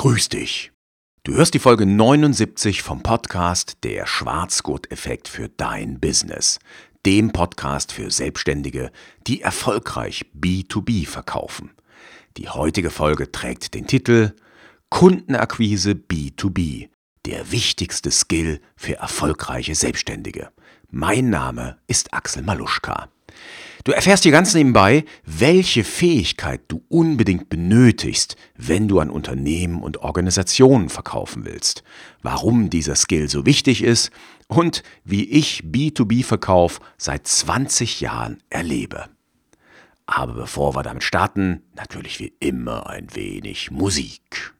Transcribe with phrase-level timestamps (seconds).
[0.00, 0.72] Grüß dich.
[1.24, 6.58] Du hörst die Folge 79 vom Podcast Der Schwarzgurt-Effekt für dein Business.
[7.04, 8.92] Dem Podcast für Selbstständige,
[9.26, 11.72] die erfolgreich B2B verkaufen.
[12.38, 14.34] Die heutige Folge trägt den Titel
[14.88, 16.88] Kundenakquise B2B.
[17.26, 20.48] Der wichtigste Skill für erfolgreiche Selbstständige.
[20.90, 23.10] Mein Name ist Axel Maluschka.
[23.84, 29.98] Du erfährst hier ganz nebenbei, welche Fähigkeit du unbedingt benötigst, wenn du an Unternehmen und
[29.98, 31.82] Organisationen verkaufen willst,
[32.22, 34.10] warum dieser Skill so wichtig ist
[34.48, 39.08] und wie ich B2B-Verkauf seit 20 Jahren erlebe.
[40.04, 44.52] Aber bevor wir damit starten, natürlich wie immer ein wenig Musik.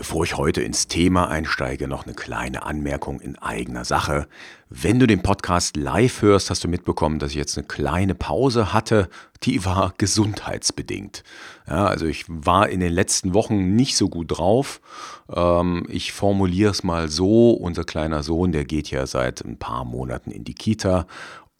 [0.00, 4.28] Bevor ich heute ins Thema einsteige, noch eine kleine Anmerkung in eigener Sache.
[4.70, 8.72] Wenn du den Podcast live hörst, hast du mitbekommen, dass ich jetzt eine kleine Pause
[8.72, 9.10] hatte.
[9.42, 11.22] Die war gesundheitsbedingt.
[11.68, 14.80] Ja, also ich war in den letzten Wochen nicht so gut drauf.
[15.30, 19.84] Ähm, ich formuliere es mal so, unser kleiner Sohn, der geht ja seit ein paar
[19.84, 21.06] Monaten in die Kita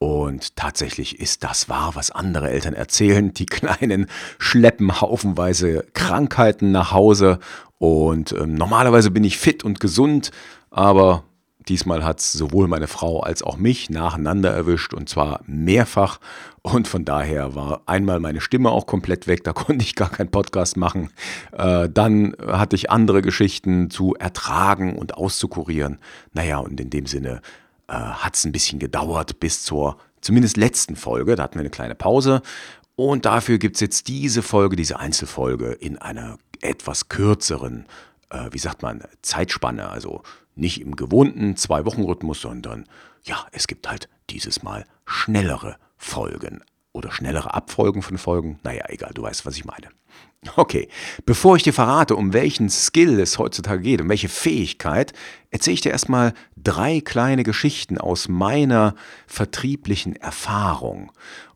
[0.02, 3.34] und tatsächlich ist das wahr, was andere Eltern erzählen.
[3.34, 4.06] Die Kleinen
[4.38, 7.38] schleppen haufenweise Krankheiten nach Hause
[7.80, 10.32] und ähm, normalerweise bin ich fit und gesund,
[10.70, 11.24] aber
[11.66, 16.20] diesmal hat es sowohl meine Frau als auch mich nacheinander erwischt und zwar mehrfach.
[16.60, 20.30] Und von daher war einmal meine Stimme auch komplett weg, da konnte ich gar keinen
[20.30, 21.08] Podcast machen.
[21.52, 26.00] Äh, dann hatte ich andere Geschichten zu ertragen und auszukurieren.
[26.34, 27.40] Naja, und in dem Sinne
[27.88, 31.34] äh, hat es ein bisschen gedauert bis zur zumindest letzten Folge.
[31.34, 32.42] Da hatten wir eine kleine Pause.
[32.94, 37.86] Und dafür gibt es jetzt diese Folge, diese Einzelfolge in einer etwas kürzeren,
[38.30, 39.88] äh, wie sagt man, Zeitspanne.
[39.90, 40.22] Also
[40.54, 42.86] nicht im gewohnten Zwei-Wochen-Rhythmus, sondern
[43.24, 46.62] ja, es gibt halt dieses Mal schnellere Folgen
[46.92, 48.58] oder schnellere Abfolgen von Folgen.
[48.62, 49.88] Naja, egal, du weißt, was ich meine.
[50.56, 50.88] Okay,
[51.26, 55.12] bevor ich dir verrate, um welchen Skill es heutzutage geht, um welche Fähigkeit,
[55.50, 58.94] erzähle ich dir erstmal drei kleine Geschichten aus meiner
[59.26, 61.12] vertrieblichen Erfahrung.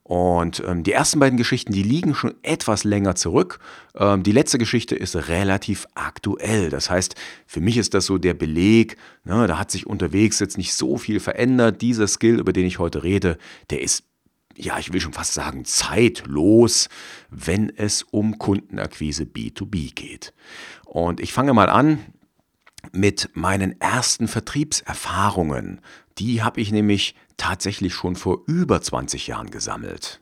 [0.06, 3.58] Und ähm, die ersten beiden Geschichten, die liegen schon etwas länger zurück.
[3.96, 6.68] Ähm, die letzte Geschichte ist relativ aktuell.
[6.68, 7.14] Das heißt,
[7.46, 10.98] für mich ist das so der Beleg, ne, da hat sich unterwegs jetzt nicht so
[10.98, 11.80] viel verändert.
[11.80, 13.38] Dieser Skill, über den ich heute rede,
[13.70, 14.04] der ist,
[14.56, 16.90] ja, ich will schon fast sagen, zeitlos,
[17.30, 20.34] wenn es um Kundenakquise B2B geht.
[20.84, 21.98] Und ich fange mal an
[22.92, 25.80] mit meinen ersten Vertriebserfahrungen.
[26.18, 30.20] Die habe ich nämlich tatsächlich schon vor über 20 Jahren gesammelt.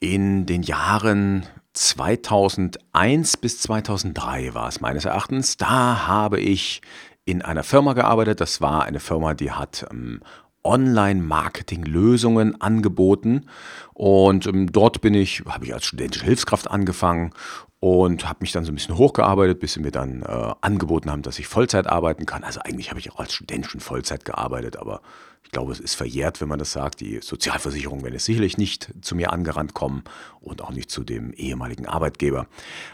[0.00, 5.56] In den Jahren 2001 bis 2003 war es meines Erachtens.
[5.56, 6.80] Da habe ich
[7.24, 8.40] in einer Firma gearbeitet.
[8.40, 10.20] Das war eine Firma, die hat ähm,
[10.64, 13.46] Online-Marketing-Lösungen angeboten.
[13.94, 17.32] Und ähm, dort bin ich, habe ich als studentische Hilfskraft angefangen
[17.80, 21.22] und habe mich dann so ein bisschen hochgearbeitet, bis sie mir dann äh, angeboten haben,
[21.22, 22.44] dass ich Vollzeit arbeiten kann.
[22.44, 25.00] Also eigentlich habe ich auch als Student schon Vollzeit gearbeitet, aber
[25.42, 27.00] ich glaube, es ist verjährt, wenn man das sagt.
[27.00, 30.04] Die Sozialversicherung werden es sicherlich nicht zu mir angerannt kommen
[30.40, 32.46] und auch nicht zu dem ehemaligen Arbeitgeber.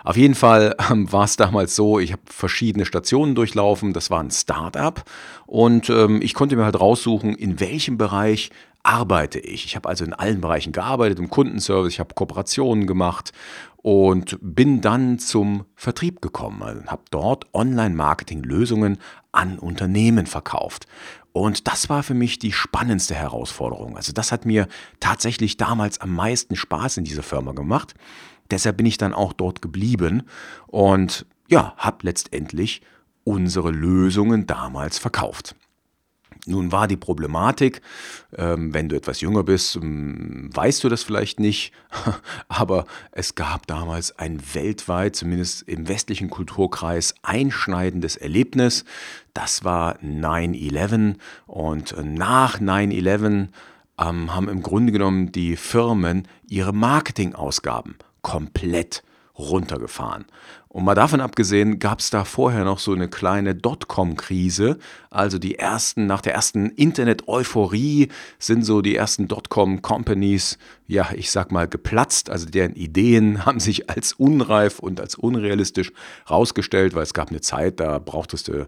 [0.05, 3.93] Auf jeden Fall ähm, war es damals so, ich habe verschiedene Stationen durchlaufen.
[3.93, 5.05] Das war ein Start-up
[5.45, 8.51] und ähm, ich konnte mir halt raussuchen, in welchem Bereich
[8.83, 9.67] arbeite ich.
[9.67, 13.33] Ich habe also in allen Bereichen gearbeitet, im Kundenservice, ich habe Kooperationen gemacht
[13.77, 18.99] und bin dann zum Vertrieb gekommen und also habe dort Online-Marketing-Lösungen
[19.33, 20.87] an Unternehmen verkauft.
[21.37, 23.99] Und das war für mich die spannendste Herausforderung.
[23.99, 24.69] Also das hat mir
[25.01, 27.93] tatsächlich damals am meisten Spaß in dieser Firma gemacht.
[28.51, 30.23] Deshalb bin ich dann auch dort geblieben
[30.67, 32.81] und ja, habe letztendlich
[33.25, 35.55] unsere Lösungen damals verkauft.
[36.47, 37.83] Nun war die Problematik,
[38.37, 41.73] ähm, wenn du etwas jünger bist, ähm, weißt du das vielleicht nicht,
[42.49, 48.85] aber es gab damals ein weltweit, zumindest im westlichen Kulturkreis, einschneidendes Erlebnis.
[49.35, 51.17] Das war 9-11
[51.47, 53.49] und nach 9-11
[53.99, 59.03] ähm, haben im Grunde genommen die Firmen ihre Marketingausgaben komplett
[59.39, 60.25] runtergefahren.
[60.69, 64.79] Und mal davon abgesehen, gab es da vorher noch so eine kleine Dotcom-Krise.
[65.09, 71.51] Also die ersten, nach der ersten Internet-Euphorie sind so die ersten Dotcom-Companies, ja, ich sag
[71.51, 72.29] mal, geplatzt.
[72.29, 75.93] Also deren Ideen haben sich als unreif und als unrealistisch
[76.29, 78.67] rausgestellt, weil es gab eine Zeit, da brauchtest du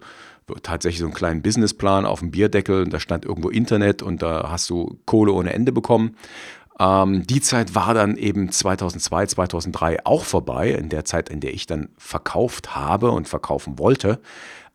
[0.62, 4.50] tatsächlich so einen kleinen Businessplan auf dem Bierdeckel und da stand irgendwo Internet und da
[4.50, 6.16] hast du Kohle ohne Ende bekommen.
[6.78, 11.54] Ähm, die Zeit war dann eben 2002, 2003 auch vorbei, in der Zeit, in der
[11.54, 14.20] ich dann verkauft habe und verkaufen wollte.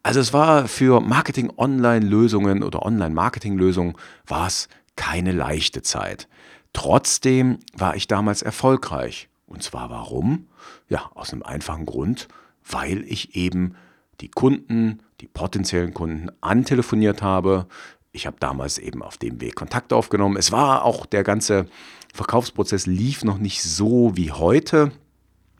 [0.03, 3.95] Also es war für Marketing-Online-Lösungen oder Online-Marketing-Lösungen
[4.27, 6.27] war es keine leichte Zeit.
[6.73, 9.29] Trotzdem war ich damals erfolgreich.
[9.45, 10.47] Und zwar warum?
[10.89, 12.27] Ja, aus einem einfachen Grund,
[12.69, 13.75] weil ich eben
[14.21, 17.67] die Kunden, die potenziellen Kunden antelefoniert habe,
[18.13, 20.37] ich habe damals eben auf dem Weg Kontakt aufgenommen.
[20.37, 21.65] Es war auch der ganze
[22.13, 24.91] Verkaufsprozess lief noch nicht so wie heute.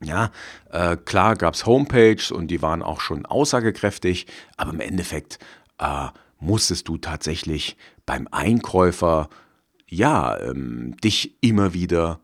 [0.02, 0.32] Ja,
[0.70, 5.40] äh, klar gab es Homepages und die waren auch schon aussagekräftig, aber im Endeffekt
[5.80, 6.08] äh,
[6.40, 9.30] musstest du tatsächlich beim Einkäufer
[9.88, 12.20] ja ähm, dich immer wieder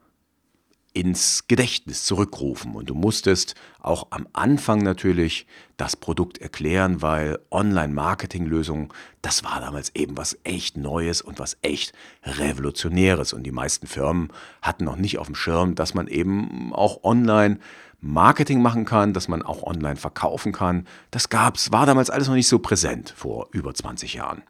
[1.00, 2.76] ins Gedächtnis zurückrufen.
[2.76, 5.48] Und du musstest auch am Anfang natürlich
[5.78, 8.90] das Produkt erklären, weil Online-Marketing-Lösungen,
[9.22, 11.94] das war damals eben was echt Neues und was echt
[12.24, 13.32] Revolutionäres.
[13.32, 14.28] Und die meisten Firmen
[14.62, 17.60] hatten noch nicht auf dem Schirm, dass man eben auch online
[18.02, 20.86] Marketing machen kann, dass man auch online verkaufen kann.
[21.12, 24.42] Das gab's, war damals alles noch nicht so präsent vor über 20 Jahren.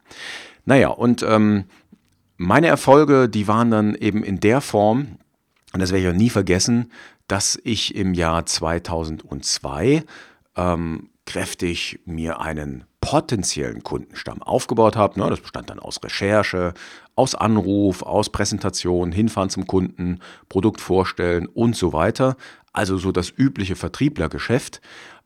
[0.64, 1.66] Naja, und ähm,
[2.36, 5.18] meine Erfolge, die waren dann eben in der Form,
[5.72, 6.90] und das werde ich auch nie vergessen,
[7.28, 10.04] dass ich im Jahr 2002
[10.56, 15.20] ähm, kräftig mir einen potenziellen Kundenstamm aufgebaut habe.
[15.20, 16.74] Ne, das bestand dann aus Recherche,
[17.14, 20.18] aus Anruf, aus Präsentation, hinfahren zum Kunden,
[20.48, 22.36] Produkt vorstellen und so weiter.
[22.72, 24.80] Also so das übliche Vertrieblergeschäft.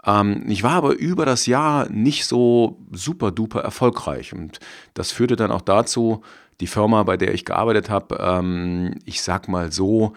[0.04, 4.60] Ähm, ich war aber über das Jahr nicht so super duper erfolgreich und
[4.92, 6.22] das führte dann auch dazu,
[6.60, 10.12] die Firma, bei der ich gearbeitet habe, ähm, ich sag mal so,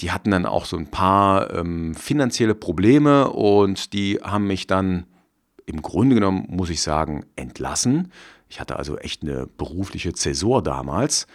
[0.00, 5.06] die hatten dann auch so ein paar ähm, finanzielle Probleme und die haben mich dann
[5.66, 8.12] im Grunde genommen, muss ich sagen, entlassen.
[8.48, 11.26] Ich hatte also echt eine berufliche Zäsur damals.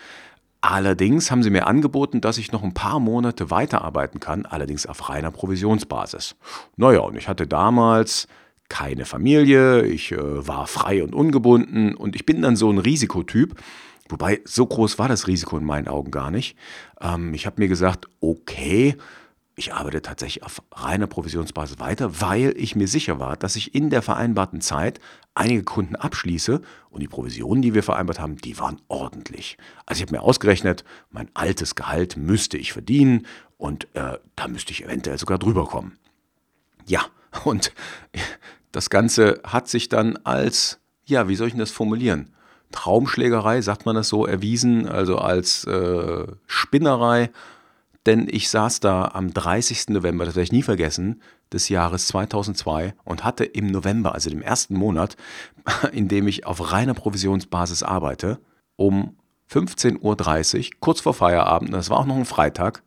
[0.62, 5.10] Allerdings haben sie mir angeboten, dass ich noch ein paar Monate weiterarbeiten kann, allerdings auf
[5.10, 6.36] reiner Provisionsbasis.
[6.78, 8.28] Naja, und ich hatte damals
[8.70, 13.56] keine Familie, ich äh, war frei und ungebunden und ich bin dann so ein Risikotyp.
[14.10, 16.58] Wobei, so groß war das Risiko in meinen Augen gar nicht.
[17.02, 18.98] Ähm, ich habe mir gesagt, okay,
[19.56, 23.90] ich arbeite tatsächlich auf reiner Provisionsbasis weiter, weil ich mir sicher war, dass ich in
[23.90, 25.00] der vereinbarten Zeit
[25.36, 29.58] einige Kunden abschließe und die Provisionen, die wir vereinbart haben, die waren ordentlich.
[29.86, 33.28] Also ich habe mir ausgerechnet, mein altes Gehalt müsste ich verdienen
[33.58, 35.98] und äh, da müsste ich eventuell sogar drüber kommen.
[36.88, 37.06] Ja,
[37.44, 37.74] und
[38.72, 42.33] das Ganze hat sich dann als, ja, wie soll ich denn das formulieren?
[42.74, 47.30] Traumschlägerei, sagt man das so, erwiesen, also als äh, Spinnerei.
[48.06, 49.90] Denn ich saß da am 30.
[49.90, 51.22] November, das werde ich nie vergessen,
[51.54, 55.16] des Jahres 2002 und hatte im November, also dem ersten Monat,
[55.94, 58.40] in dem ich auf reiner Provisionsbasis arbeite,
[58.75, 59.16] um
[59.50, 62.84] 15.30 Uhr, kurz vor Feierabend, das war auch noch ein Freitag,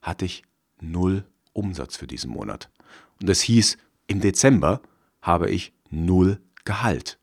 [0.00, 0.44] hatte ich
[0.80, 2.70] null Umsatz für diesen Monat.
[3.20, 3.76] Und das hieß,
[4.06, 4.80] im Dezember
[5.20, 7.18] habe ich null Gehalt.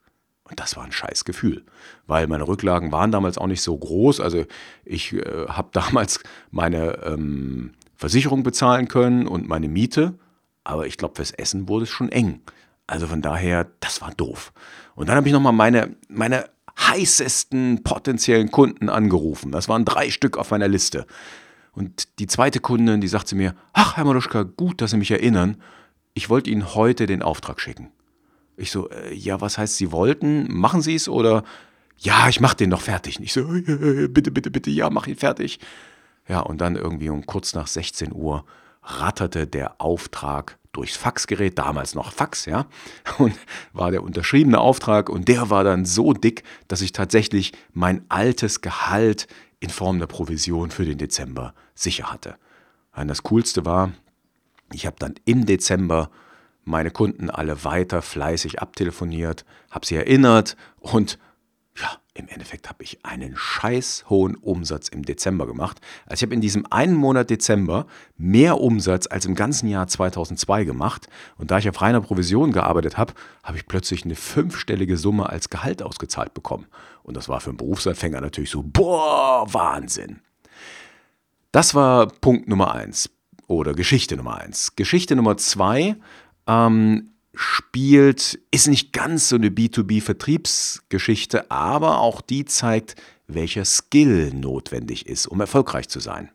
[0.52, 1.64] Und das war ein scheiß Gefühl,
[2.08, 4.20] weil meine Rücklagen waren damals auch nicht so groß.
[4.20, 4.44] Also
[4.84, 6.20] ich äh, habe damals
[6.52, 10.20] meine ähm, Versicherung bezahlen können und meine Miete,
[10.66, 12.42] aber ich glaube, fürs Essen wurde es schon eng.
[12.86, 14.52] Also von daher, das war doof.
[14.94, 19.54] Und dann habe ich nochmal meine, meine heißesten potenziellen Kunden angerufen.
[19.54, 21.06] Das waren drei Stück auf meiner Liste.
[21.72, 25.62] Und die zweite Kundin, die sagte mir, ach, Herr Maluschka, gut, dass Sie mich erinnern.
[26.14, 27.92] Ich wollte Ihnen heute den Auftrag schicken.
[28.62, 30.54] Ich so, äh, ja, was heißt, Sie wollten?
[30.54, 31.44] Machen Sie es oder?
[31.98, 33.18] Ja, ich mach den noch fertig.
[33.18, 33.44] Und ich so,
[34.10, 35.60] bitte, bitte, bitte, ja, mach ihn fertig.
[36.28, 38.46] Ja, und dann irgendwie um kurz nach 16 Uhr
[38.84, 42.66] ratterte der Auftrag durchs Faxgerät, damals noch Fax, ja,
[43.18, 43.34] und
[43.74, 48.62] war der unterschriebene Auftrag und der war dann so dick, dass ich tatsächlich mein altes
[48.62, 49.28] Gehalt
[49.60, 52.36] in Form der Provision für den Dezember sicher hatte.
[52.96, 53.92] Und das Coolste war,
[54.72, 56.10] ich habe dann im Dezember
[56.64, 61.18] meine Kunden alle weiter fleißig abtelefoniert, habe sie erinnert und
[61.78, 65.80] ja, im Endeffekt habe ich einen scheiß hohen Umsatz im Dezember gemacht.
[66.06, 67.88] Also ich habe in diesem einen Monat Dezember
[68.18, 71.08] mehr Umsatz als im ganzen Jahr 2002 gemacht.
[71.38, 73.14] Und da ich auf reiner Provision gearbeitet habe,
[73.44, 76.68] habe ich plötzlich eine fünfstellige Summe als Gehalt ausgezahlt bekommen.
[77.04, 80.20] Und das war für einen Berufsanfänger natürlich so, boah, Wahnsinn.
[81.54, 83.10] Das war Punkt Nummer eins
[83.48, 84.76] oder Geschichte Nummer eins.
[84.76, 85.96] Geschichte Nummer zwei,
[86.52, 92.96] ähm, spielt, ist nicht ganz so eine B2B-Vertriebsgeschichte, aber auch die zeigt,
[93.28, 96.30] welcher Skill notwendig ist, um erfolgreich zu sein.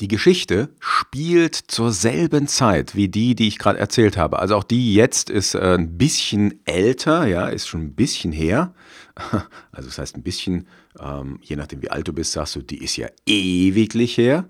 [0.00, 4.38] Die Geschichte spielt zur selben Zeit wie die, die ich gerade erzählt habe.
[4.38, 8.74] Also auch die jetzt ist äh, ein bisschen älter, ja, ist schon ein bisschen her.
[9.72, 10.66] Also das heißt ein bisschen,
[11.00, 14.46] ähm, je nachdem wie alt du bist, sagst du, die ist ja ewiglich her.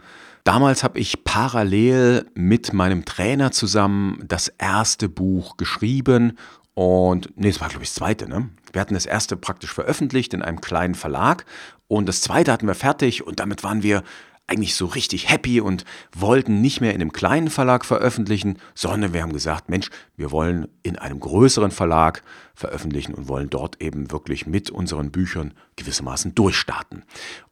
[0.49, 6.39] Damals habe ich parallel mit meinem Trainer zusammen das erste Buch geschrieben
[6.73, 8.49] und, nee, es war glaube ich das zweite, ne?
[8.73, 11.45] Wir hatten das erste praktisch veröffentlicht in einem kleinen Verlag
[11.87, 14.03] und das zweite hatten wir fertig und damit waren wir
[14.49, 19.23] eigentlich so richtig happy und wollten nicht mehr in einem kleinen Verlag veröffentlichen, sondern wir
[19.23, 22.23] haben gesagt, Mensch, wir wollen in einem größeren Verlag
[22.55, 27.05] veröffentlichen und wollen dort eben wirklich mit unseren Büchern gewissermaßen durchstarten.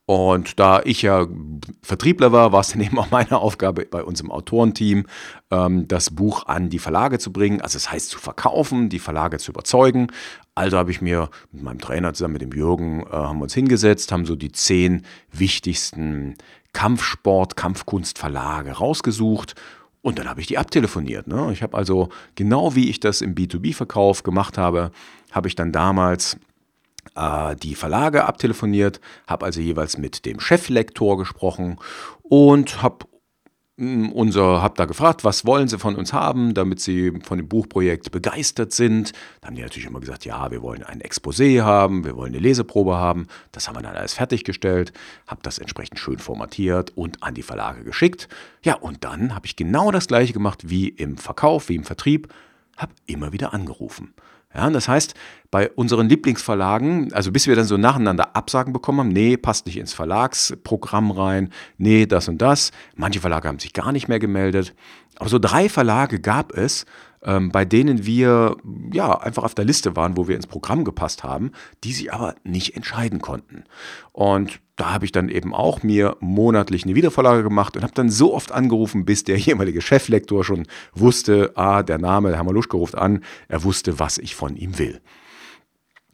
[0.07, 1.27] Und da ich ja
[1.83, 5.07] Vertriebler war, war es dann eben auch meine Aufgabe bei unserem Autorenteam,
[5.51, 7.61] ähm, das Buch an die Verlage zu bringen.
[7.61, 10.07] Also das heißt zu verkaufen, die Verlage zu überzeugen.
[10.55, 13.55] Also habe ich mir mit meinem Trainer zusammen mit dem Jürgen äh, haben wir uns
[13.55, 16.37] hingesetzt, haben so die zehn wichtigsten
[16.77, 19.55] Kampfsport, Kampfkunstverlage rausgesucht
[20.03, 21.27] und dann habe ich die abtelefoniert.
[21.27, 21.49] Ne?
[21.51, 24.91] Ich habe also genau wie ich das im B2B-Verkauf gemacht habe,
[25.33, 26.37] habe ich dann damals
[27.15, 31.79] äh, die Verlage abtelefoniert, habe also jeweils mit dem Cheflektor gesprochen
[32.23, 33.07] und habe
[33.79, 38.11] unser, hab da gefragt, was wollen Sie von uns haben, damit Sie von dem Buchprojekt
[38.11, 39.13] begeistert sind.
[39.41, 42.41] Da haben die natürlich immer gesagt, ja, wir wollen ein Exposé haben, wir wollen eine
[42.41, 43.27] Leseprobe haben.
[43.53, 44.95] Das haben wir dann alles fertiggestellt,
[45.27, 48.29] habe das entsprechend schön formatiert und an die Verlage geschickt.
[48.63, 52.33] Ja, und dann habe ich genau das gleiche gemacht wie im Verkauf, wie im Vertrieb,
[52.79, 54.15] habe immer wieder angerufen.
[54.57, 55.15] Ja, das heißt,
[55.51, 59.77] bei unseren Lieblingsverlagen, also bis wir dann so nacheinander Absagen bekommen haben, nee, passt nicht
[59.77, 62.71] ins Verlagsprogramm rein, nee, das und das.
[62.95, 64.75] Manche Verlage haben sich gar nicht mehr gemeldet.
[65.17, 66.87] Aber so drei Verlage gab es,
[67.23, 68.57] ähm, bei denen wir
[68.95, 71.51] ja einfach auf der Liste waren, wo wir ins Programm gepasst haben,
[71.85, 73.65] die sich aber nicht entscheiden konnten.
[74.13, 78.11] Und da habe ich dann eben auch mir monatlich eine Wiedervorlage gemacht und habe dann
[78.11, 82.95] so oft angerufen, bis der jeweilige Cheflektor schon wusste, ah, der Name, der Hamaluschka ruft
[82.95, 85.01] an, er wusste, was ich von ihm will.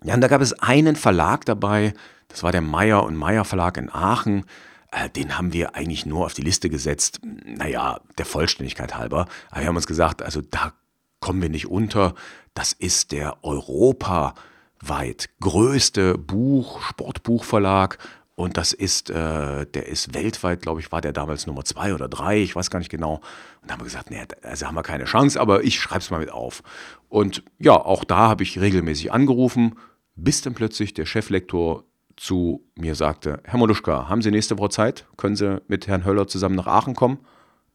[0.05, 1.95] Ja, und da gab es einen Verlag dabei,
[2.29, 4.47] das war der Meyer und Meyer Verlag in Aachen.
[4.91, 9.27] Äh, den haben wir eigentlich nur auf die Liste gesetzt, naja, der Vollständigkeit halber.
[9.51, 10.73] Aber wir haben uns gesagt, also da
[11.21, 12.15] kommen wir nicht unter.
[12.55, 17.99] Das ist der europaweit größte Buch, Sportbuchverlag.
[18.35, 22.09] Und das ist, äh, der ist weltweit, glaube ich, war der damals Nummer zwei oder
[22.09, 23.17] drei, ich weiß gar nicht genau.
[23.61, 26.11] Und da haben wir gesagt, nee, also haben wir keine Chance, aber ich schreibe es
[26.11, 26.63] mal mit auf.
[27.09, 29.77] Und ja, auch da habe ich regelmäßig angerufen,
[30.17, 31.85] bis dann plötzlich der Cheflektor
[32.17, 35.07] zu mir sagte, Herr Moluschka, haben Sie nächste Woche Zeit?
[35.17, 37.19] Können Sie mit Herrn Höller zusammen nach Aachen kommen?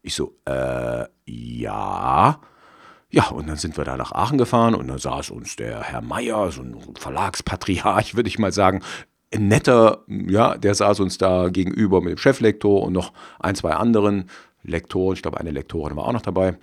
[0.02, 2.40] Ich so, äh, ja.
[3.10, 6.02] Ja, und dann sind wir da nach Aachen gefahren und dann saß uns der Herr
[6.02, 8.82] Meier, so ein Verlagspatriarch, würde ich mal sagen,
[9.36, 14.30] netter, ja, der saß uns da gegenüber mit dem Cheflektor und noch ein, zwei anderen
[14.64, 16.58] Lektoren, ich glaube eine Lektorin war auch noch dabei.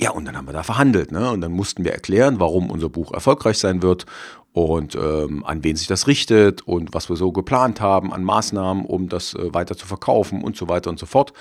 [0.00, 1.30] Ja, und dann haben wir da verhandelt, ne?
[1.30, 4.06] Und dann mussten wir erklären, warum unser Buch erfolgreich sein wird
[4.52, 8.86] und ähm, an wen sich das richtet und was wir so geplant haben an Maßnahmen,
[8.86, 11.32] um das äh, weiter zu verkaufen und so weiter und so fort.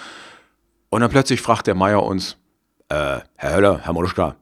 [0.89, 2.37] Und dann plötzlich fragt der Meier uns,
[2.89, 4.35] äh, Herr Höller, Herr Moluschka,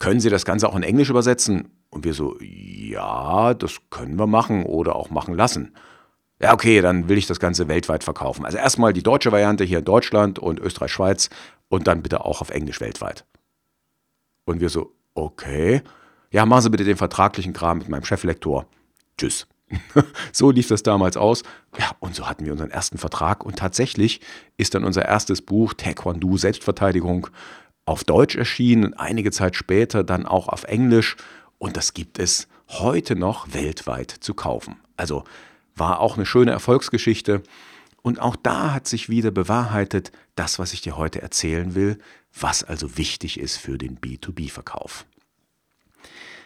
[0.00, 1.70] können Sie das Ganze auch in Englisch übersetzen?
[1.94, 5.74] Und wir so, ja, das können wir machen oder auch machen lassen.
[6.42, 8.44] Ja, okay, dann will ich das Ganze weltweit verkaufen.
[8.44, 11.30] Also erstmal die deutsche Variante hier in Deutschland und Österreich, Schweiz
[11.68, 13.24] und dann bitte auch auf Englisch weltweit.
[14.44, 15.82] Und wir so, okay.
[16.32, 18.66] Ja, machen Sie bitte den vertraglichen Kram mit meinem Cheflektor.
[19.16, 19.46] Tschüss.
[20.32, 21.44] so lief das damals aus.
[21.78, 23.46] Ja, und so hatten wir unseren ersten Vertrag.
[23.46, 24.20] Und tatsächlich
[24.56, 27.28] ist dann unser erstes Buch, Taekwondo Selbstverteidigung,
[27.86, 31.16] auf Deutsch erschienen und einige Zeit später dann auch auf Englisch.
[31.64, 34.76] Und das gibt es heute noch weltweit zu kaufen.
[34.98, 35.24] Also
[35.74, 37.42] war auch eine schöne Erfolgsgeschichte.
[38.02, 41.98] Und auch da hat sich wieder bewahrheitet, das, was ich dir heute erzählen will,
[42.38, 45.06] was also wichtig ist für den B2B-Verkauf.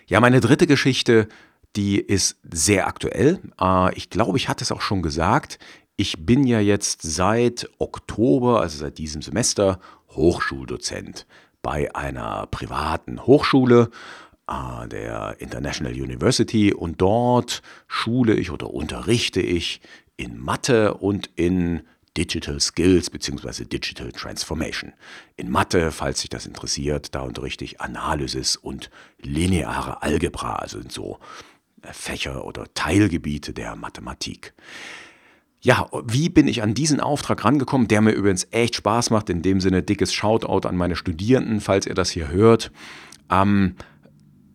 [0.06, 1.26] Ja, meine dritte Geschichte,
[1.75, 3.40] die ist sehr aktuell.
[3.60, 5.58] Äh, ich glaube, ich hatte es auch schon gesagt.
[5.96, 11.26] Ich bin ja jetzt seit Oktober, also seit diesem Semester, Hochschuldozent
[11.60, 13.90] bei einer privaten Hochschule.
[14.48, 19.80] An der International University und dort schule ich oder unterrichte ich
[20.16, 21.82] in Mathe und in
[22.16, 23.64] Digital Skills bzw.
[23.64, 24.92] Digital Transformation.
[25.36, 28.90] In Mathe, falls sich das interessiert, da unterrichte ich Analysis und
[29.22, 31.18] lineare Algebra, also in so
[31.82, 34.54] äh, Fächer oder Teilgebiete der Mathematik.
[35.60, 39.42] Ja, wie bin ich an diesen Auftrag rangekommen, der mir übrigens echt Spaß macht, in
[39.42, 42.70] dem Sinne dickes Shoutout an meine Studierenden, falls ihr das hier hört.
[43.30, 43.74] Ähm,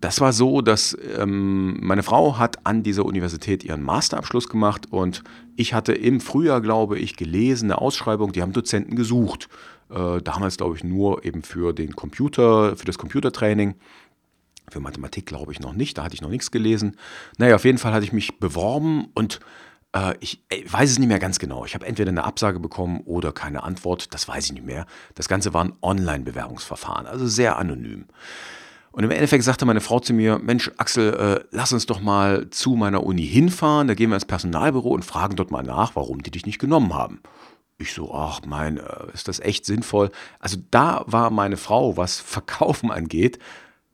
[0.04, 5.24] das war so, dass ähm, meine Frau hat an dieser Universität ihren Masterabschluss gemacht und
[5.56, 9.48] ich hatte im Frühjahr, glaube ich, gelesen, eine Ausschreibung, die haben Dozenten gesucht.
[9.90, 13.76] Äh, damals, glaube ich, nur eben für den Computer, für das Computertraining.
[14.70, 16.98] Für Mathematik glaube ich noch nicht, da hatte ich noch nichts gelesen.
[17.38, 19.40] Naja, auf jeden Fall hatte ich mich beworben und
[19.96, 21.64] äh, ich, ich weiß es nicht mehr ganz genau.
[21.64, 24.86] Ich habe entweder eine Absage bekommen oder keine Antwort, das weiß ich nicht mehr.
[25.16, 28.08] Das Ganze war ein Online-Bewerbungsverfahren, also sehr anonym.
[28.94, 32.50] Und im Endeffekt sagte meine Frau zu mir, Mensch, Axel, äh, lass uns doch mal
[32.52, 36.22] zu meiner Uni hinfahren, da gehen wir ins Personalbüro und fragen dort mal nach, warum
[36.22, 37.20] die dich nicht genommen haben.
[37.80, 40.12] Ich so, ach mein, äh, ist das echt sinnvoll?
[40.38, 43.40] Also da war meine Frau, was Verkaufen angeht,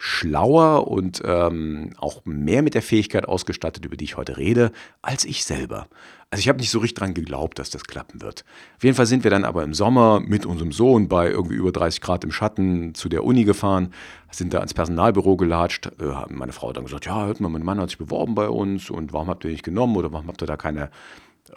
[0.01, 5.25] schlauer und ähm, auch mehr mit der Fähigkeit ausgestattet, über die ich heute rede, als
[5.25, 5.87] ich selber.
[6.31, 8.45] Also ich habe nicht so richtig dran geglaubt, dass das klappen wird.
[8.77, 11.73] Auf jeden Fall sind wir dann aber im Sommer mit unserem Sohn bei irgendwie über
[11.73, 13.93] 30 Grad im Schatten zu der Uni gefahren,
[14.31, 15.87] sind da ans Personalbüro gelatscht.
[15.99, 18.89] Äh, meine Frau dann gesagt, ja, hört mal, mein Mann hat sich beworben bei uns
[18.89, 20.91] und warum habt ihr nicht genommen oder warum habt ihr da keine,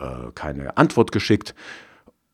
[0.01, 1.55] äh, keine Antwort geschickt?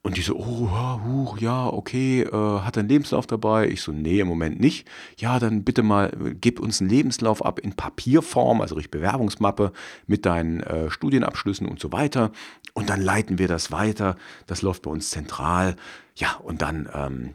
[0.08, 3.68] Und die so, oh, huch, ja, okay, äh, hat er einen Lebenslauf dabei?
[3.68, 4.88] Ich so, nee, im Moment nicht.
[5.18, 6.10] Ja, dann bitte mal,
[6.40, 9.70] gib uns einen Lebenslauf ab in Papierform, also richtig Bewerbungsmappe
[10.06, 12.32] mit deinen äh, Studienabschlüssen und so weiter.
[12.72, 14.16] Und dann leiten wir das weiter.
[14.46, 15.76] Das läuft bei uns zentral.
[16.16, 17.34] Ja, und dann ähm,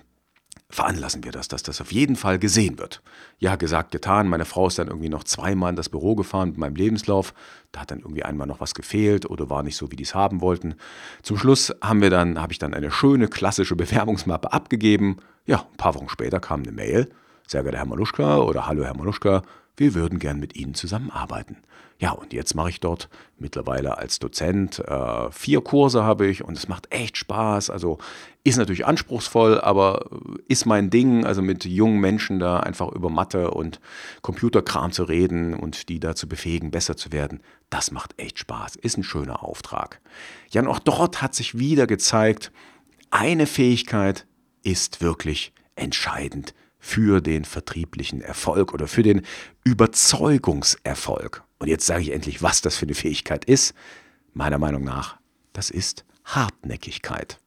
[0.72, 3.04] veranlassen wir das, dass das auf jeden Fall gesehen wird.
[3.38, 4.28] Ja, gesagt, getan.
[4.28, 7.36] Meine Frau ist dann irgendwie noch zweimal in das Büro gefahren mit meinem Lebenslauf.
[7.74, 10.14] Da hat dann irgendwie einmal noch was gefehlt oder war nicht so, wie die es
[10.14, 10.76] haben wollten.
[11.24, 15.18] Zum Schluss haben wir dann, habe ich dann eine schöne klassische Bewerbungsmappe abgegeben.
[15.48, 17.10] Ja, ein paar Wochen später kam eine Mail.
[17.48, 19.42] Sehr geehrter Herr Maluschka oder Hallo Herr Maluschka,
[19.76, 21.58] wir würden gern mit Ihnen zusammenarbeiten.
[22.00, 26.58] Ja, und jetzt mache ich dort mittlerweile als Dozent äh, vier Kurse habe ich und
[26.58, 27.70] es macht echt Spaß.
[27.70, 27.98] Also
[28.44, 30.10] ist natürlich anspruchsvoll, aber
[30.48, 33.80] ist mein Ding, also mit jungen Menschen da einfach über Mathe und
[34.22, 37.42] Computerkram zu reden und die dazu befähigen, besser zu werden.
[37.70, 40.02] Das macht echt Spaß, ist ein schöner Auftrag.
[40.50, 42.52] Ja, und auch dort hat sich wieder gezeigt,
[43.12, 44.26] eine Fähigkeit
[44.64, 46.54] ist wirklich entscheidend
[46.84, 49.22] für den vertrieblichen Erfolg oder für den
[49.64, 51.42] Überzeugungserfolg.
[51.58, 53.74] Und jetzt sage ich endlich, was das für eine Fähigkeit ist.
[54.34, 55.18] Meiner Meinung nach,
[55.54, 57.40] das ist Hartnäckigkeit.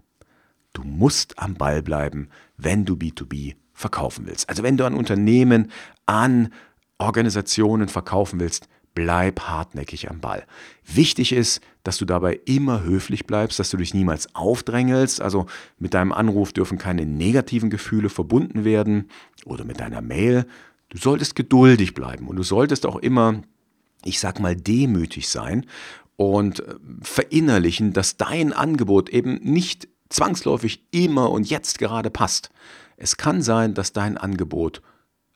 [0.72, 4.49] Du musst am Ball bleiben, wenn du B2B verkaufen willst.
[4.49, 5.70] Also wenn du an Unternehmen,
[6.07, 6.51] an
[6.96, 10.44] Organisationen verkaufen willst, bleib hartnäckig am Ball.
[10.85, 15.20] Wichtig ist, dass du dabei immer höflich bleibst, dass du dich niemals aufdrängelst.
[15.20, 15.46] Also
[15.78, 19.09] mit deinem Anruf dürfen keine negativen Gefühle verbunden werden
[19.44, 20.46] oder mit deiner Mail.
[20.88, 23.42] Du solltest geduldig bleiben und du solltest auch immer,
[24.02, 25.66] ich sag mal, demütig sein
[26.16, 32.48] und äh, verinnerlichen, dass dein Angebot eben nicht zwangsläufig immer und jetzt gerade passt.
[32.96, 34.80] Es kann sein, dass dein Angebot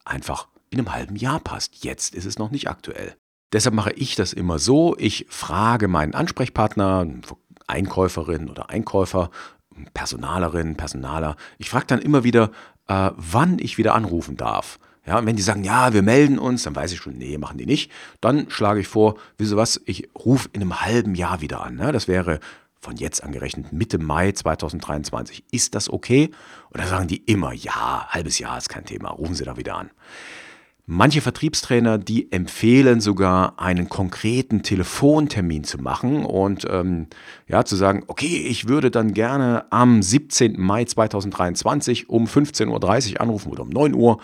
[0.06, 1.84] einfach in einem halben Jahr passt.
[1.84, 3.19] Jetzt ist es noch nicht aktuell.
[3.52, 7.06] Deshalb mache ich das immer so, ich frage meinen Ansprechpartner,
[7.66, 9.30] Einkäuferin oder Einkäufer,
[9.94, 12.50] Personalerin, Personaler, ich frage dann immer wieder,
[12.88, 14.78] äh, wann ich wieder anrufen darf.
[15.06, 17.58] Ja, und wenn die sagen, ja, wir melden uns, dann weiß ich schon, nee, machen
[17.58, 17.90] die nicht.
[18.20, 21.76] Dann schlage ich vor, ihr was, ich rufe in einem halben Jahr wieder an.
[21.76, 21.90] Ne?
[21.90, 22.38] Das wäre
[22.80, 25.44] von jetzt angerechnet Mitte Mai 2023.
[25.50, 26.30] Ist das okay?
[26.72, 29.90] Oder sagen die immer, ja, halbes Jahr ist kein Thema, rufen Sie da wieder an.
[30.92, 37.06] Manche Vertriebstrainer, die empfehlen sogar einen konkreten Telefontermin zu machen und ähm,
[37.46, 40.60] ja, zu sagen, okay, ich würde dann gerne am 17.
[40.60, 44.18] Mai 2023 um 15.30 Uhr anrufen oder um 9 Uhr.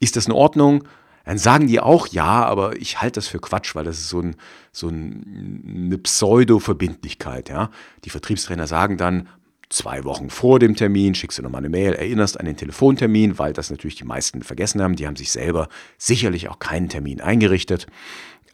[0.00, 0.84] Ist das in Ordnung?
[1.26, 4.20] Dann sagen die auch ja, aber ich halte das für Quatsch, weil das ist so,
[4.20, 4.36] ein,
[4.72, 7.50] so ein, eine Pseudo-Verbindlichkeit.
[7.50, 7.68] Ja?
[8.06, 9.28] Die Vertriebstrainer sagen dann,
[9.68, 13.52] zwei Wochen vor dem Termin, schickst du nochmal eine Mail, erinnerst an den Telefontermin, weil
[13.52, 14.96] das natürlich die meisten vergessen haben.
[14.96, 17.86] Die haben sich selber sicherlich auch keinen Termin eingerichtet.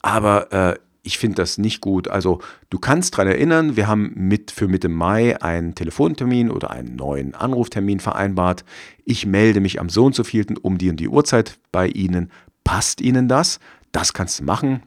[0.00, 2.08] Aber äh, ich finde das nicht gut.
[2.08, 6.96] Also du kannst daran erinnern, wir haben mit, für Mitte Mai einen Telefontermin oder einen
[6.96, 8.64] neuen Anruftermin vereinbart.
[9.04, 12.30] Ich melde mich am so und so vielten um die und die Uhrzeit bei Ihnen.
[12.64, 13.58] Passt Ihnen das?
[13.90, 14.82] Das kannst du machen.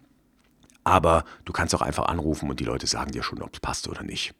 [0.83, 3.89] Aber du kannst auch einfach anrufen und die Leute sagen dir schon, ob es passt
[3.89, 4.33] oder nicht.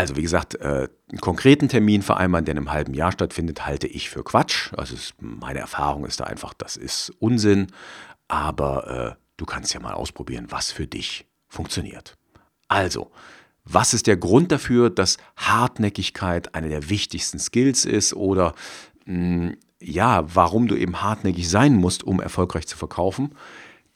[0.00, 3.86] Also wie gesagt, äh, einen konkreten Termin vereinbaren, der in einem halben Jahr stattfindet, halte
[3.86, 4.72] ich für Quatsch.
[4.74, 7.66] Also meine Erfahrung ist da einfach, das ist Unsinn.
[8.26, 12.16] aber äh, du kannst ja mal ausprobieren, was für dich funktioniert.
[12.68, 13.10] Also,
[13.64, 18.54] was ist der Grund dafür, dass Hartnäckigkeit eine der wichtigsten Skills ist oder
[19.04, 23.34] mh, hm, ja, warum du eben hartnäckig sein musst, um erfolgreich zu verkaufen?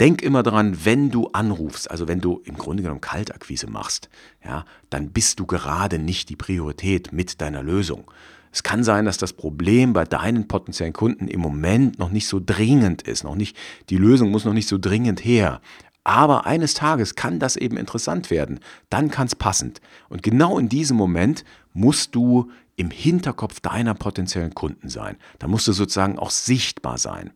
[0.01, 4.09] Denk immer daran, wenn du anrufst, also wenn du im Grunde genommen Kaltakquise machst,
[4.45, 8.11] ja, dann bist du gerade nicht die Priorität mit deiner Lösung.
[8.51, 12.41] Es kann sein, dass das Problem bei deinen potenziellen Kunden im Moment noch nicht so
[12.45, 13.57] dringend ist, noch nicht,
[13.91, 15.61] die Lösung muss noch nicht so dringend her.
[16.05, 18.61] Aber eines Tages kann das eben interessant werden.
[18.91, 19.81] Dann kann es passend.
[20.09, 25.17] Und genau in diesem Moment musst du im Hinterkopf deiner potenziellen Kunden sein.
[25.39, 27.33] Da musst du sozusagen auch sichtbar sein.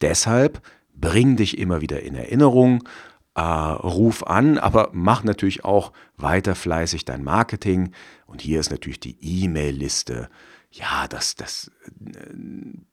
[0.00, 0.60] Deshalb
[1.00, 2.84] bring dich immer wieder in Erinnerung,
[3.34, 7.92] äh, ruf an, aber mach natürlich auch weiter fleißig dein Marketing.
[8.26, 10.28] Und hier ist natürlich die E-Mail-Liste,
[10.72, 12.34] ja, das, das äh,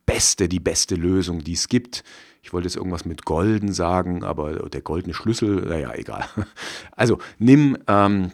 [0.05, 2.03] Beste, die beste Lösung, die es gibt.
[2.41, 6.25] Ich wollte jetzt irgendwas mit Golden sagen, aber der goldene Schlüssel, naja, egal.
[6.95, 8.31] Also nimm, ähm,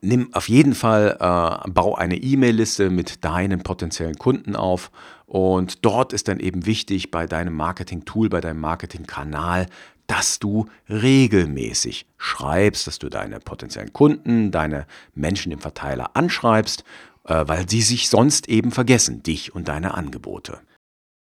[0.00, 4.90] nimm auf jeden Fall, äh, bau eine E-Mail-Liste mit deinen potenziellen Kunden auf
[5.32, 9.64] und dort ist dann eben wichtig bei deinem Marketing-Tool, bei deinem Marketing-Kanal,
[10.06, 16.84] dass du regelmäßig schreibst, dass du deine potenziellen Kunden, deine Menschen im Verteiler anschreibst,
[17.24, 20.60] äh, weil sie sich sonst eben vergessen, dich und deine Angebote.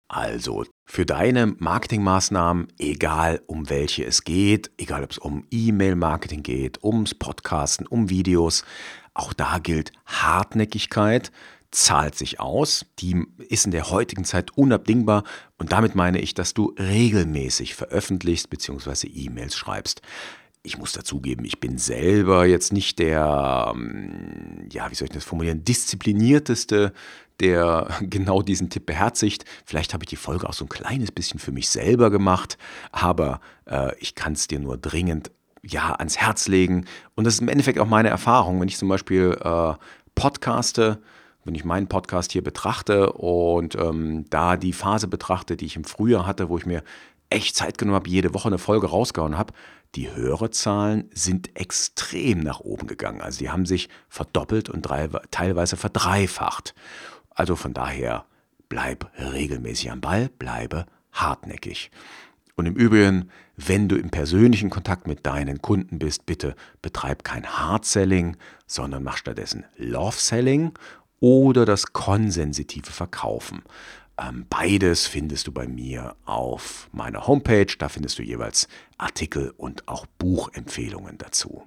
[0.08, 6.82] Also für deine Marketingmaßnahmen, egal um welche es geht, egal ob es um E-Mail-Marketing geht,
[6.82, 8.64] ums Podcasten, um Videos,
[9.12, 11.30] auch da gilt Hartnäckigkeit
[11.72, 15.24] zahlt sich aus, die ist in der heutigen Zeit unabdingbar
[15.58, 19.08] und damit meine ich, dass du regelmäßig veröffentlichst bzw.
[19.08, 20.02] E-Mails schreibst.
[20.62, 25.24] Ich muss dazugeben, ich bin selber jetzt nicht der, ähm, ja, wie soll ich das
[25.24, 26.92] formulieren, disziplinierteste,
[27.40, 29.44] der genau diesen Tipp beherzigt.
[29.64, 32.58] Vielleicht habe ich die Folge auch so ein kleines bisschen für mich selber gemacht,
[32.92, 35.32] aber äh, ich kann es dir nur dringend
[35.62, 36.84] ja, ans Herz legen.
[37.14, 39.74] Und das ist im Endeffekt auch meine Erfahrung, wenn ich zum Beispiel äh,
[40.14, 41.00] podcaste,
[41.44, 45.84] wenn ich meinen Podcast hier betrachte und ähm, da die Phase betrachte, die ich im
[45.84, 46.82] Frühjahr hatte, wo ich mir
[47.30, 49.52] echt Zeit genommen habe, jede Woche eine Folge rausgehauen habe,
[49.94, 53.20] die Hörerzahlen sind extrem nach oben gegangen.
[53.20, 56.74] Also die haben sich verdoppelt und drei, teilweise verdreifacht.
[57.30, 58.24] Also von daher,
[58.68, 61.90] bleib regelmäßig am Ball, bleibe hartnäckig.
[62.54, 67.46] Und im Übrigen, wenn du im persönlichen Kontakt mit deinen Kunden bist, bitte betreib kein
[67.46, 70.72] Hard Selling, sondern mach stattdessen Love Selling
[71.22, 73.62] oder das konsensitive Verkaufen.
[74.18, 77.72] Ähm, beides findest du bei mir auf meiner Homepage.
[77.78, 81.62] Da findest du jeweils Artikel und auch Buchempfehlungen dazu.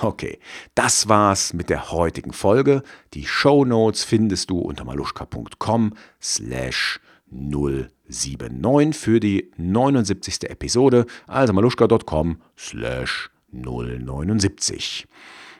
[0.00, 0.38] Okay,
[0.74, 2.82] das war's mit der heutigen Folge.
[3.14, 6.98] Die Show Notes findest du unter maluschka.com slash
[7.30, 10.50] 079 für die 79.
[10.50, 15.06] Episode, also maluschka.com slash 079.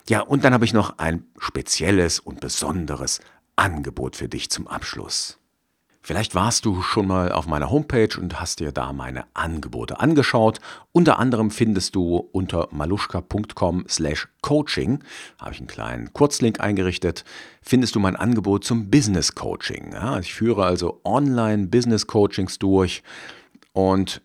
[0.08, 3.20] Ja, und dann habe ich noch ein spezielles und besonderes
[3.56, 5.38] Angebot für dich zum Abschluss.
[6.04, 10.58] Vielleicht warst du schon mal auf meiner Homepage und hast dir da meine Angebote angeschaut.
[10.90, 15.04] Unter anderem findest du unter maluschka.com slash coaching,
[15.38, 17.24] habe ich einen kleinen Kurzlink eingerichtet,
[17.62, 19.92] findest du mein Angebot zum Business Coaching.
[19.92, 23.04] Ja, ich führe also Online Business Coachings durch
[23.72, 24.22] und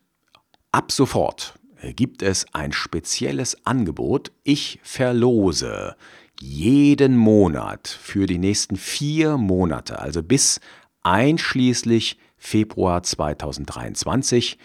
[0.71, 4.31] ab sofort gibt es ein spezielles Angebot.
[4.43, 5.95] Ich verlose
[6.39, 10.59] jeden Monat für die nächsten vier Monate, also bis
[11.03, 14.57] einschließlich Februar 2023,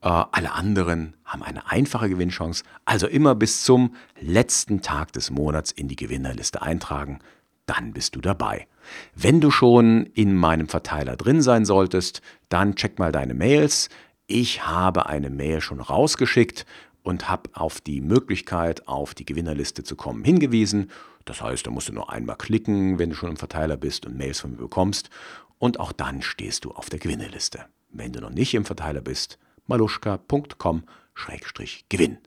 [0.00, 2.64] Äh, alle anderen haben eine einfache Gewinnchance.
[2.84, 7.18] Also immer bis zum letzten Tag des Monats in die Gewinnerliste eintragen.
[7.66, 8.66] Dann bist du dabei.
[9.14, 13.90] Wenn du schon in meinem Verteiler drin sein solltest, dann check mal deine Mails.
[14.26, 16.64] Ich habe eine Mail schon rausgeschickt
[17.02, 20.90] und habe auf die Möglichkeit, auf die Gewinnerliste zu kommen, hingewiesen.
[21.24, 24.16] Das heißt, da musst du nur einmal klicken, wenn du schon im Verteiler bist und
[24.16, 25.10] Mails von mir bekommst.
[25.58, 27.66] Und auch dann stehst du auf der Gewinnerliste.
[27.90, 32.18] Wenn du noch nicht im Verteiler bist, maluschka.com-gewinn.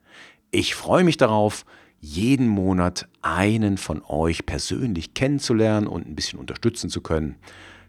[0.52, 1.66] Ich freue mich darauf,
[2.00, 7.36] jeden Monat einen von euch persönlich kennenzulernen und ein bisschen unterstützen zu können.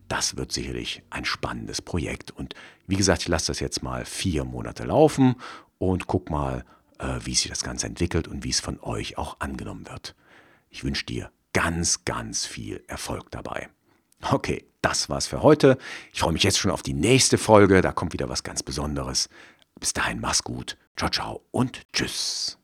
[0.09, 2.31] Das wird sicherlich ein spannendes Projekt.
[2.31, 2.55] Und
[2.87, 5.37] wie gesagt, ich lasse das jetzt mal vier Monate laufen
[5.79, 6.67] und guck mal,
[6.99, 10.15] äh, wie sich das Ganze entwickelt und wie es von euch auch angenommen wird.
[10.69, 13.71] Ich wünsche dir ganz, ganz viel Erfolg dabei.
[14.31, 15.79] Okay, das war's für heute.
[16.13, 17.81] Ich freue mich jetzt schon auf die nächste Folge.
[17.81, 19.29] Da kommt wieder was ganz Besonderes.
[19.79, 20.77] Bis dahin, mach's gut.
[20.97, 22.59] Ciao, ciao und tschüss.